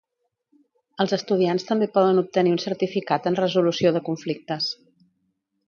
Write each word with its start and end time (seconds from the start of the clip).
Els 1.03 1.13
estudiants 1.17 1.65
també 1.67 1.89
poden 1.99 2.23
obtenir 2.23 2.55
un 2.55 2.59
certificat 2.65 3.29
en 3.33 3.39
resolució 3.43 3.93
de 3.99 4.05
conflictes. 4.11 4.75